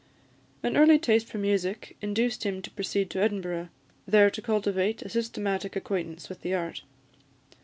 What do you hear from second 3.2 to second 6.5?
Edinburgh, there to cultivate a systematic acquaintance with